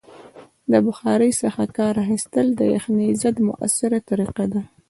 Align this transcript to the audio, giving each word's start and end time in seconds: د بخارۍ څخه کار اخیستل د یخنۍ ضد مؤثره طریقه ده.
د 0.71 0.73
بخارۍ 0.85 1.31
څخه 1.41 1.63
کار 1.77 1.93
اخیستل 2.03 2.47
د 2.55 2.61
یخنۍ 2.75 3.09
ضد 3.21 3.37
مؤثره 3.49 3.97
طریقه 4.09 4.43
ده. 4.53 4.61